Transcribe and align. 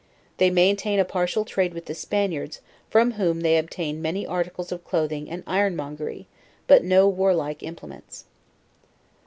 They 0.37 0.49
maintain 0.49 0.97
a 0.97 1.05
partial 1.05 1.45
trade 1.45 1.75
with 1.75 1.85
the 1.85 1.93
Spaniards, 1.93 2.59
from 2.89 3.11
whom 3.11 3.41
they 3.41 3.59
obtain 3.59 4.01
many 4.01 4.25
articles 4.25 4.71
of 4.71 4.83
cloathing 4.83 5.29
and 5.29 5.43
ironmongery, 5.45 6.25
but 6.65 6.83
no 6.83 7.07
warlike 7.07 7.61
implements. 7.61 8.25